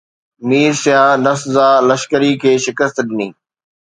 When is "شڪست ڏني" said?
2.65-3.29